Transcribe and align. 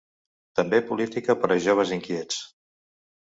També 0.59 0.79
Política 0.91 1.35
per 1.43 1.51
a 1.57 1.59
joves 1.67 1.93
inquiets. 1.99 2.41